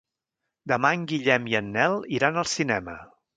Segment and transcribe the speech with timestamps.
[0.71, 2.99] Demà en Guillem i en Nel iran al cinema.